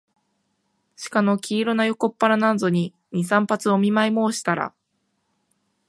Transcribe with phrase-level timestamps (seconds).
[0.95, 4.73] 鹿の黄色な横っ腹なんぞに、二三発お見舞もうしたら、